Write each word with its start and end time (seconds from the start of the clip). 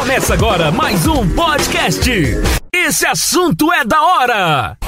Começa 0.00 0.32
agora 0.32 0.72
mais 0.72 1.06
um 1.06 1.28
podcast. 1.34 2.10
Esse 2.74 3.04
assunto 3.04 3.70
é 3.70 3.84
da 3.84 4.02
hora. 4.02 4.78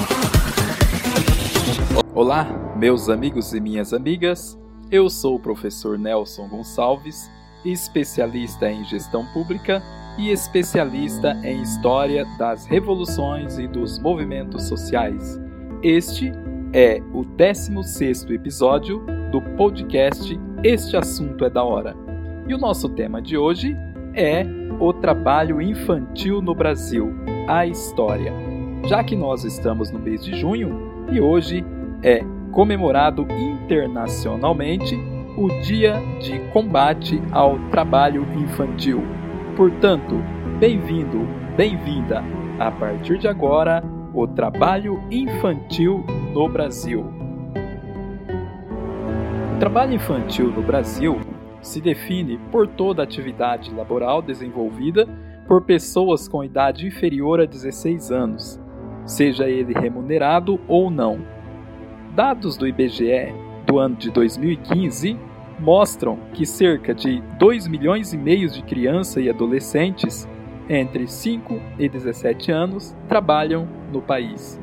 Olá, 2.15 2.47
meus 2.79 3.11
amigos 3.11 3.53
e 3.53 3.61
minhas 3.61 3.93
amigas. 3.93 4.59
Eu 4.91 5.11
sou 5.11 5.35
o 5.35 5.39
professor 5.39 5.99
Nelson 5.99 6.49
Gonçalves, 6.49 7.31
especialista 7.63 8.71
em 8.71 8.83
gestão 8.87 9.27
pública 9.35 9.83
e 10.17 10.31
especialista 10.31 11.39
em 11.45 11.61
história 11.61 12.25
das 12.39 12.65
revoluções 12.65 13.59
e 13.59 13.69
dos 13.69 13.99
movimentos 13.99 14.67
sociais. 14.67 15.39
Este 15.83 16.33
é 16.73 17.03
o 17.13 17.23
16º 17.37 18.31
episódio 18.31 19.05
do 19.31 19.43
podcast 19.59 20.41
Este 20.65 20.97
assunto 20.97 21.45
é 21.45 21.51
da 21.51 21.63
hora. 21.63 21.95
E 22.49 22.55
o 22.55 22.59
nosso 22.59 22.89
tema 22.89 23.21
de 23.21 23.37
hoje 23.37 23.77
é 24.15 24.62
o 24.83 24.93
trabalho 24.93 25.63
infantil 25.63 26.43
no 26.43 26.57
Brasil, 26.57 27.15
a 27.47 27.65
história. 27.65 28.33
Já 28.85 29.05
que 29.05 29.15
nós 29.15 29.45
estamos 29.45 29.93
no 29.93 29.99
mês 30.01 30.25
de 30.25 30.35
junho 30.35 31.07
e 31.09 31.21
hoje 31.21 31.65
é 32.03 32.25
comemorado 32.51 33.25
internacionalmente 33.31 34.97
o 35.39 35.47
Dia 35.63 36.03
de 36.21 36.41
Combate 36.53 37.23
ao 37.31 37.61
Trabalho 37.71 38.27
Infantil. 38.37 39.05
Portanto, 39.57 40.17
bem-vindo, 40.59 41.29
bem-vinda 41.57 42.25
a 42.59 42.69
partir 42.73 43.19
de 43.19 43.29
agora 43.29 43.85
o 44.13 44.27
trabalho 44.27 45.01
infantil 45.13 46.05
no 46.35 46.49
Brasil. 46.49 47.07
O 49.55 49.59
trabalho 49.61 49.95
infantil 49.95 50.51
no 50.51 50.61
Brasil 50.61 51.21
se 51.63 51.81
define 51.81 52.39
por 52.51 52.67
toda 52.67 53.03
atividade 53.03 53.73
laboral 53.73 54.21
desenvolvida 54.21 55.09
por 55.47 55.63
pessoas 55.63 56.29
com 56.29 56.45
idade 56.45 56.87
inferior 56.87 57.41
a 57.41 57.47
16 57.47 58.11
anos, 58.11 58.61
seja 59.05 59.49
ele 59.49 59.73
remunerado 59.73 60.61
ou 60.67 60.91
não. 60.91 61.21
Dados 62.15 62.57
do 62.57 62.67
IBGE 62.67 63.33
do 63.67 63.79
ano 63.79 63.97
de 63.97 64.11
2015 64.11 65.17
mostram 65.59 66.19
que 66.35 66.45
cerca 66.45 66.93
de 66.93 67.21
2 67.39 67.69
milhões 67.69 68.13
e 68.13 68.19
meio 68.19 68.51
de 68.51 68.63
crianças 68.63 69.25
e 69.25 69.31
adolescentes 69.31 70.29
entre 70.69 71.07
5 71.07 71.61
e 71.79 71.89
17 71.89 72.51
anos 72.51 72.97
trabalham 73.09 73.69
no 73.93 74.03
país. 74.03 74.61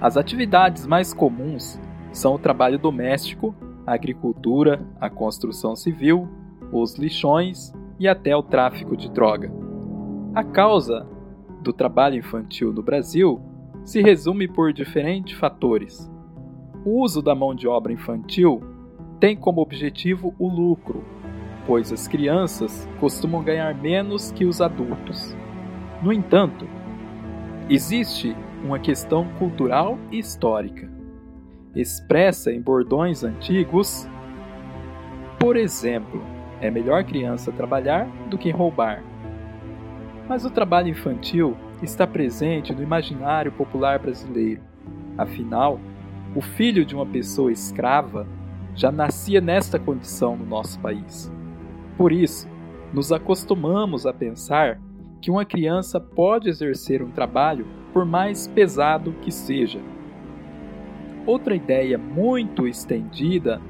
As 0.00 0.16
atividades 0.16 0.86
mais 0.86 1.12
comuns 1.12 1.80
são 2.12 2.34
o 2.34 2.38
trabalho 2.38 2.78
doméstico, 2.78 3.54
a 3.88 3.94
agricultura, 3.94 4.86
a 5.00 5.08
construção 5.08 5.74
civil, 5.74 6.28
os 6.70 6.96
lixões 6.96 7.72
e 7.98 8.06
até 8.06 8.36
o 8.36 8.42
tráfico 8.42 8.94
de 8.94 9.10
droga. 9.10 9.50
A 10.34 10.44
causa 10.44 11.06
do 11.62 11.72
trabalho 11.72 12.16
infantil 12.16 12.70
no 12.70 12.82
Brasil 12.82 13.40
se 13.86 14.02
resume 14.02 14.46
por 14.46 14.74
diferentes 14.74 15.38
fatores. 15.38 16.10
O 16.84 17.02
uso 17.02 17.22
da 17.22 17.34
mão 17.34 17.54
de 17.54 17.66
obra 17.66 17.90
infantil 17.90 18.60
tem 19.18 19.34
como 19.34 19.62
objetivo 19.62 20.34
o 20.38 20.48
lucro, 20.48 21.02
pois 21.66 21.90
as 21.90 22.06
crianças 22.06 22.86
costumam 23.00 23.42
ganhar 23.42 23.74
menos 23.74 24.30
que 24.30 24.44
os 24.44 24.60
adultos. 24.60 25.34
No 26.02 26.12
entanto, 26.12 26.68
existe 27.70 28.36
uma 28.62 28.78
questão 28.78 29.26
cultural 29.38 29.98
e 30.12 30.18
histórica 30.18 30.97
expressa 31.74 32.52
em 32.52 32.60
bordões 32.60 33.24
antigos. 33.24 34.08
Por 35.38 35.56
exemplo, 35.56 36.22
é 36.60 36.70
melhor 36.70 37.04
criança 37.04 37.52
trabalhar 37.52 38.06
do 38.28 38.36
que 38.36 38.50
roubar. 38.50 39.02
Mas 40.28 40.44
o 40.44 40.50
trabalho 40.50 40.88
infantil 40.88 41.56
está 41.82 42.06
presente 42.06 42.74
no 42.74 42.82
imaginário 42.82 43.52
popular 43.52 43.98
brasileiro. 43.98 44.60
Afinal, 45.16 45.80
o 46.34 46.40
filho 46.40 46.84
de 46.84 46.94
uma 46.94 47.06
pessoa 47.06 47.50
escrava 47.50 48.26
já 48.74 48.92
nascia 48.92 49.40
nesta 49.40 49.78
condição 49.78 50.36
no 50.36 50.44
nosso 50.44 50.78
país. 50.80 51.32
Por 51.96 52.12
isso, 52.12 52.48
nos 52.92 53.10
acostumamos 53.10 54.06
a 54.06 54.12
pensar 54.12 54.80
que 55.20 55.30
uma 55.30 55.44
criança 55.44 56.00
pode 56.00 56.48
exercer 56.48 57.02
um 57.02 57.10
trabalho 57.10 57.66
por 57.92 58.04
mais 58.04 58.46
pesado 58.46 59.12
que 59.20 59.32
seja. 59.32 59.80
Outra 61.28 61.54
ideia 61.54 61.98
muito 61.98 62.66
estendida 62.66 63.60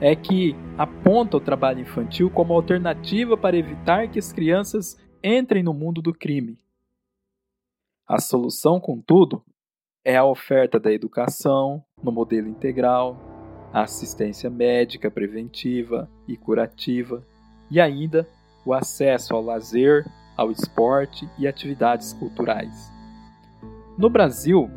é 0.00 0.14
que 0.14 0.54
aponta 0.78 1.36
o 1.36 1.40
trabalho 1.40 1.80
infantil 1.80 2.30
como 2.30 2.54
alternativa 2.54 3.36
para 3.36 3.56
evitar 3.56 4.08
que 4.08 4.20
as 4.20 4.32
crianças 4.32 4.96
entrem 5.20 5.64
no 5.64 5.74
mundo 5.74 6.00
do 6.00 6.14
crime. 6.14 6.56
A 8.06 8.20
solução, 8.20 8.78
contudo, 8.78 9.42
é 10.04 10.16
a 10.16 10.24
oferta 10.24 10.78
da 10.78 10.92
educação 10.92 11.84
no 12.00 12.12
modelo 12.12 12.46
integral, 12.46 13.18
a 13.72 13.82
assistência 13.82 14.48
médica 14.48 15.10
preventiva 15.10 16.08
e 16.28 16.36
curativa 16.36 17.26
e 17.68 17.80
ainda 17.80 18.28
o 18.64 18.72
acesso 18.72 19.34
ao 19.34 19.42
lazer, 19.42 20.06
ao 20.36 20.52
esporte 20.52 21.28
e 21.36 21.48
atividades 21.48 22.12
culturais. 22.12 22.92
No 23.98 24.08
Brasil, 24.08 24.70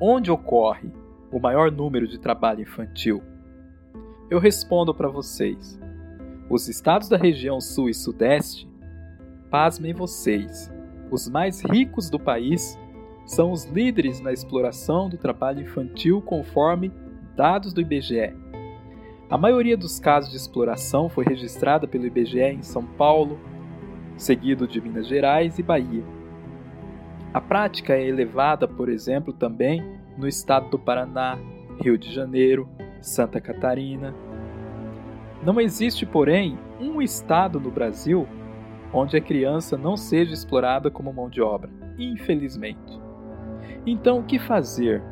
onde 0.00 0.30
ocorre 0.30 0.99
o 1.30 1.38
maior 1.38 1.70
número 1.70 2.08
de 2.08 2.18
trabalho 2.18 2.62
infantil? 2.62 3.22
Eu 4.30 4.38
respondo 4.38 4.94
para 4.94 5.08
vocês. 5.08 5.78
Os 6.48 6.68
estados 6.68 7.08
da 7.08 7.16
região 7.16 7.60
sul 7.60 7.88
e 7.88 7.94
sudeste, 7.94 8.68
pasmem 9.50 9.92
vocês, 9.92 10.70
os 11.10 11.28
mais 11.28 11.60
ricos 11.60 12.08
do 12.08 12.18
país 12.18 12.78
são 13.26 13.52
os 13.52 13.64
líderes 13.64 14.20
na 14.20 14.32
exploração 14.32 15.08
do 15.08 15.16
trabalho 15.16 15.62
infantil 15.62 16.20
conforme 16.22 16.92
dados 17.36 17.72
do 17.72 17.80
IBGE. 17.80 18.34
A 19.28 19.38
maioria 19.38 19.76
dos 19.76 20.00
casos 20.00 20.30
de 20.30 20.36
exploração 20.36 21.08
foi 21.08 21.24
registrada 21.24 21.86
pelo 21.86 22.06
IBGE 22.06 22.40
em 22.40 22.62
São 22.62 22.84
Paulo, 22.84 23.38
seguido 24.16 24.66
de 24.66 24.80
Minas 24.80 25.06
Gerais 25.06 25.58
e 25.58 25.62
Bahia. 25.62 26.04
A 27.32 27.40
prática 27.40 27.94
é 27.94 28.04
elevada, 28.04 28.66
por 28.66 28.88
exemplo, 28.88 29.32
também 29.32 29.99
no 30.20 30.28
estado 30.28 30.68
do 30.68 30.78
Paraná, 30.78 31.38
Rio 31.82 31.98
de 31.98 32.12
Janeiro, 32.12 32.68
Santa 33.00 33.40
Catarina. 33.40 34.14
Não 35.42 35.60
existe, 35.60 36.04
porém, 36.04 36.58
um 36.78 37.00
estado 37.00 37.58
no 37.58 37.70
Brasil 37.70 38.28
onde 38.92 39.16
a 39.16 39.20
criança 39.20 39.76
não 39.78 39.96
seja 39.96 40.34
explorada 40.34 40.90
como 40.90 41.12
mão 41.12 41.30
de 41.30 41.40
obra, 41.40 41.70
infelizmente. 41.98 43.00
Então, 43.86 44.18
o 44.18 44.24
que 44.24 44.38
fazer 44.38 45.02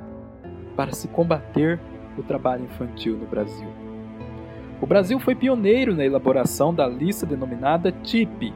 para 0.76 0.92
se 0.92 1.08
combater 1.08 1.80
o 2.16 2.22
trabalho 2.22 2.64
infantil 2.64 3.16
no 3.16 3.26
Brasil? 3.26 3.68
O 4.80 4.86
Brasil 4.86 5.18
foi 5.18 5.34
pioneiro 5.34 5.96
na 5.96 6.04
elaboração 6.04 6.74
da 6.74 6.86
lista 6.86 7.24
denominada 7.24 7.90
TIP 7.90 8.52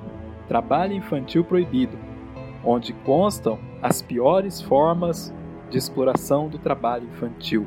Trabalho 0.46 0.92
Infantil 0.92 1.42
Proibido 1.42 1.96
onde 2.64 2.92
constam 2.92 3.58
as 3.80 4.00
piores 4.00 4.60
formas 4.60 5.34
de 5.72 5.78
exploração 5.78 6.48
do 6.48 6.58
trabalho 6.58 7.08
infantil. 7.08 7.66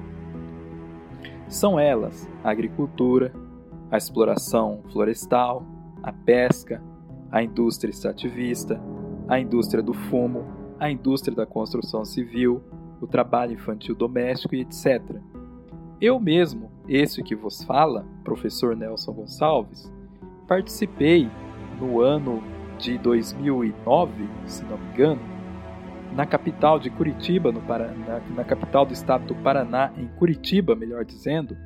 São 1.48 1.80
elas 1.80 2.30
a 2.44 2.52
agricultura, 2.52 3.34
a 3.90 3.98
exploração 3.98 4.84
florestal, 4.92 5.66
a 6.04 6.14
pesca, 6.14 6.82
a 7.32 7.42
indústria 7.42 7.90
extrativista, 7.90 8.80
a 9.28 9.40
indústria 9.40 9.82
do 9.82 9.94
fumo, 9.94 10.46
a 10.80 10.90
indústria 10.90 11.36
da 11.36 11.48
construção 11.48 12.06
civil, 12.06 12.62
o 13.02 13.08
trabalho 13.08 13.54
infantil 13.54 13.96
doméstico 13.96 14.54
e 14.54 14.62
etc. 14.62 15.02
Eu 16.00 16.20
mesmo, 16.20 16.70
esse 16.88 17.24
que 17.24 17.36
vos 17.36 17.64
fala, 17.64 18.06
professor 18.24 18.76
Nelson 18.76 19.14
Gonçalves, 19.14 19.92
participei 20.48 21.28
no 21.80 22.02
ano 22.02 22.44
de 22.78 23.00
2009, 23.00 24.30
se 24.46 24.64
não 24.66 24.78
me 24.78 24.94
engano, 24.94 25.35
na 26.16 26.26
capital 26.26 26.80
de 26.80 26.90
Curitiba, 26.90 27.52
no 27.52 27.62
Paraná, 27.62 28.22
na 28.34 28.44
capital 28.46 28.86
do 28.86 28.94
estado 28.94 29.26
do 29.26 29.36
Paraná, 29.36 29.92
em 29.98 30.08
Curitiba, 30.08 30.74
melhor 30.74 31.04
dizendo, 31.04 31.58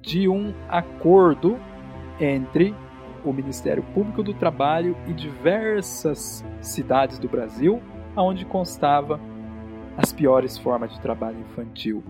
de 0.00 0.28
um 0.28 0.52
acordo 0.68 1.56
entre 2.18 2.74
o 3.24 3.32
Ministério 3.32 3.84
Público 3.94 4.20
do 4.20 4.34
Trabalho 4.34 4.96
e 5.06 5.12
diversas 5.12 6.44
cidades 6.60 7.20
do 7.20 7.28
Brasil, 7.28 7.80
onde 8.16 8.44
constava 8.44 9.20
as 9.96 10.12
piores 10.12 10.58
formas 10.58 10.92
de 10.92 11.00
trabalho 11.00 11.38
infantil. 11.38 12.02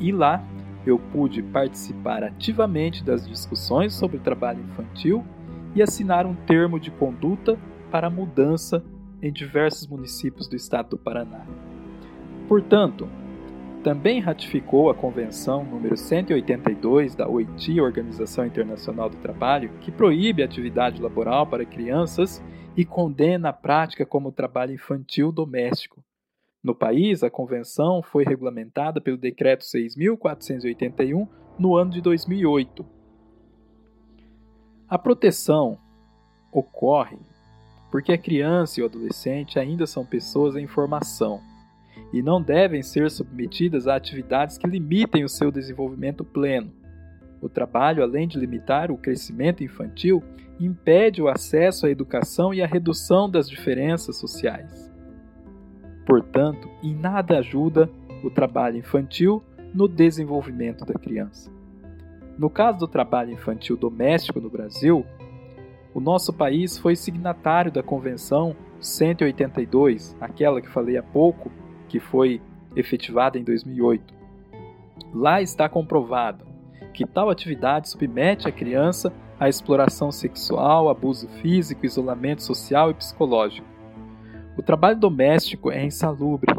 E 0.00 0.10
lá 0.10 0.42
eu 0.84 0.98
pude 0.98 1.44
participar 1.44 2.24
ativamente 2.24 3.04
das 3.04 3.26
discussões 3.26 3.94
sobre 3.94 4.16
o 4.16 4.20
trabalho 4.20 4.64
infantil 4.64 5.24
e 5.76 5.82
assinar 5.82 6.26
um 6.26 6.34
termo 6.34 6.80
de 6.80 6.90
conduta 6.90 7.56
para 7.88 8.08
a 8.08 8.10
mudança 8.10 8.82
em 9.22 9.32
diversos 9.32 9.86
municípios 9.86 10.48
do 10.48 10.56
estado 10.56 10.90
do 10.90 10.98
Paraná. 10.98 11.46
Portanto, 12.48 13.08
também 13.82 14.20
ratificou 14.20 14.90
a 14.90 14.94
Convenção 14.94 15.64
número 15.64 15.96
182 15.96 17.14
da 17.14 17.28
OIT, 17.28 17.80
Organização 17.80 18.44
Internacional 18.44 19.08
do 19.08 19.16
Trabalho, 19.18 19.70
que 19.80 19.92
proíbe 19.92 20.42
a 20.42 20.44
atividade 20.44 21.00
laboral 21.00 21.46
para 21.46 21.64
crianças 21.64 22.42
e 22.76 22.84
condena 22.84 23.50
a 23.50 23.52
prática 23.52 24.04
como 24.04 24.32
trabalho 24.32 24.74
infantil 24.74 25.30
doméstico. 25.30 26.04
No 26.62 26.74
país, 26.74 27.22
a 27.22 27.30
convenção 27.30 28.02
foi 28.02 28.24
regulamentada 28.24 29.00
pelo 29.00 29.16
Decreto 29.16 29.64
6.481 29.64 31.28
no 31.56 31.76
ano 31.76 31.92
de 31.92 32.00
2008. 32.00 32.84
A 34.88 34.98
proteção 34.98 35.78
ocorre 36.52 37.18
porque 37.96 38.12
a 38.12 38.18
criança 38.18 38.78
e 38.78 38.82
o 38.82 38.86
adolescente 38.86 39.58
ainda 39.58 39.86
são 39.86 40.04
pessoas 40.04 40.54
em 40.54 40.66
formação 40.66 41.40
e 42.12 42.20
não 42.20 42.42
devem 42.42 42.82
ser 42.82 43.10
submetidas 43.10 43.88
a 43.88 43.96
atividades 43.96 44.58
que 44.58 44.66
limitem 44.66 45.24
o 45.24 45.30
seu 45.30 45.50
desenvolvimento 45.50 46.22
pleno. 46.22 46.70
O 47.40 47.48
trabalho, 47.48 48.02
além 48.02 48.28
de 48.28 48.38
limitar 48.38 48.90
o 48.90 48.98
crescimento 48.98 49.64
infantil, 49.64 50.22
impede 50.60 51.22
o 51.22 51.28
acesso 51.28 51.86
à 51.86 51.90
educação 51.90 52.52
e 52.52 52.60
a 52.60 52.66
redução 52.66 53.30
das 53.30 53.48
diferenças 53.48 54.16
sociais. 54.16 54.92
Portanto, 56.04 56.68
em 56.82 56.94
nada 56.94 57.38
ajuda 57.38 57.88
o 58.22 58.28
trabalho 58.28 58.76
infantil 58.76 59.42
no 59.72 59.88
desenvolvimento 59.88 60.84
da 60.84 60.92
criança. 60.92 61.50
No 62.36 62.50
caso 62.50 62.80
do 62.80 62.88
trabalho 62.88 63.32
infantil 63.32 63.74
doméstico 63.74 64.38
no 64.38 64.50
Brasil, 64.50 65.06
o 65.96 66.00
nosso 66.00 66.30
país 66.30 66.76
foi 66.76 66.94
signatário 66.94 67.72
da 67.72 67.82
Convenção 67.82 68.54
182, 68.78 70.14
aquela 70.20 70.60
que 70.60 70.68
falei 70.68 70.98
há 70.98 71.02
pouco, 71.02 71.50
que 71.88 71.98
foi 71.98 72.38
efetivada 72.76 73.38
em 73.38 73.42
2008. 73.42 74.12
Lá 75.14 75.40
está 75.40 75.70
comprovado 75.70 76.44
que 76.92 77.06
tal 77.06 77.30
atividade 77.30 77.88
submete 77.88 78.46
a 78.46 78.52
criança 78.52 79.10
à 79.40 79.48
exploração 79.48 80.12
sexual, 80.12 80.90
abuso 80.90 81.28
físico, 81.40 81.86
isolamento 81.86 82.42
social 82.42 82.90
e 82.90 82.94
psicológico. 82.94 83.66
O 84.54 84.62
trabalho 84.62 84.98
doméstico 85.00 85.70
é 85.70 85.82
insalubre, 85.82 86.54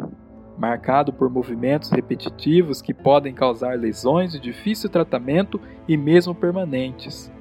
marcado 0.58 1.14
por 1.14 1.30
movimentos 1.30 1.92
repetitivos 1.92 2.82
que 2.82 2.92
podem 2.92 3.36
causar 3.36 3.78
lesões 3.78 4.32
de 4.32 4.40
difícil 4.40 4.90
tratamento 4.90 5.62
e 5.88 5.96
mesmo 5.96 6.34
permanentes. 6.34 7.32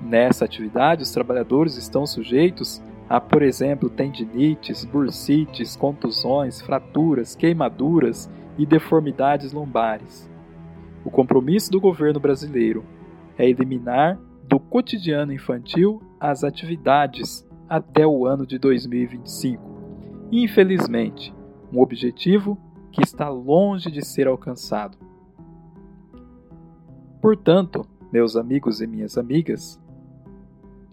Nessa 0.00 0.44
atividade, 0.44 1.02
os 1.02 1.10
trabalhadores 1.10 1.76
estão 1.76 2.06
sujeitos 2.06 2.82
a, 3.08 3.20
por 3.20 3.42
exemplo, 3.42 3.88
tendinites, 3.88 4.84
bursites, 4.84 5.74
contusões, 5.74 6.60
fraturas, 6.60 7.34
queimaduras 7.34 8.30
e 8.56 8.66
deformidades 8.66 9.52
lombares. 9.52 10.30
O 11.04 11.10
compromisso 11.10 11.70
do 11.70 11.80
governo 11.80 12.20
brasileiro 12.20 12.84
é 13.36 13.48
eliminar 13.48 14.18
do 14.46 14.58
cotidiano 14.58 15.32
infantil 15.32 16.02
as 16.20 16.44
atividades 16.44 17.46
até 17.68 18.06
o 18.06 18.26
ano 18.26 18.46
de 18.46 18.58
2025. 18.58 19.62
Infelizmente, 20.30 21.34
um 21.72 21.80
objetivo 21.80 22.58
que 22.90 23.02
está 23.02 23.28
longe 23.28 23.90
de 23.90 24.04
ser 24.04 24.26
alcançado. 24.26 24.98
Portanto, 27.20 27.86
meus 28.12 28.36
amigos 28.36 28.80
e 28.80 28.86
minhas 28.86 29.18
amigas, 29.18 29.80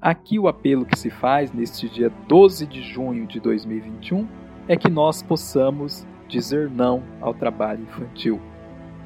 Aqui 0.02 0.38
o 0.38 0.48
apelo 0.48 0.86
que 0.86 0.98
se 0.98 1.10
faz 1.10 1.52
neste 1.52 1.90
dia 1.90 2.12
12 2.28 2.66
de 2.68 2.82
junho 2.82 3.26
de 3.26 3.40
2021 3.40 4.28
é 4.68 4.76
que 4.76 4.90
nós 4.90 5.22
possamos 5.22 6.06
dizer 6.28 6.70
não 6.70 7.04
ao 7.22 7.34
trabalho 7.34 7.84
infantil. 7.84 8.40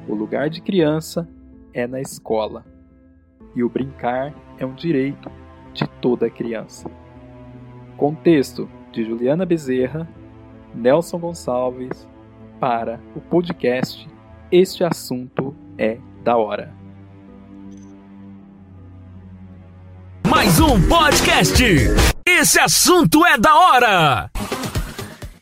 O 0.08 0.14
lugar 0.14 0.50
de 0.50 0.60
criança 0.60 1.28
é 1.72 1.86
na 1.86 2.00
escola 2.00 2.64
e 3.54 3.62
o 3.62 3.68
brincar 3.68 4.34
é 4.58 4.66
um 4.66 4.74
direito 4.74 5.30
de 5.72 5.86
toda 6.00 6.30
criança. 6.30 6.90
Contexto 7.96 8.68
de 8.92 9.04
Juliana 9.04 9.46
Bezerra, 9.46 10.08
Nelson 10.74 11.18
Gonçalves, 11.18 12.08
para 12.58 13.00
o 13.14 13.20
podcast 13.20 14.08
Este 14.50 14.84
Assunto 14.84 15.54
é 15.78 15.98
da 16.22 16.36
Hora. 16.36 16.79
Mais 20.40 20.58
um 20.58 20.80
podcast. 20.88 21.62
Esse 22.26 22.58
assunto 22.58 23.26
é 23.26 23.36
da 23.36 23.54
hora. 23.54 24.29